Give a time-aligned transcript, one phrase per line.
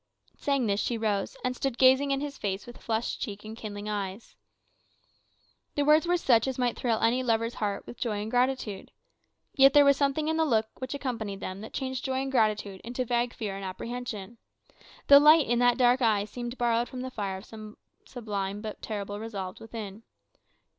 [0.39, 3.87] Saying this, she rose, and stood gazing in his face with flushed cheek and kindling
[3.87, 4.35] eyes.
[5.75, 8.89] The words were such as might thrill any lover's heart with joy and gratitude.
[9.53, 12.81] Yet there was something in the look which accompanied them that changed joy and gratitude
[12.83, 14.39] into vague fear and apprehension.
[15.05, 18.81] The light in that dark eye seemed borrowed from the fire of some sublime but
[18.81, 20.01] terrible resolve within.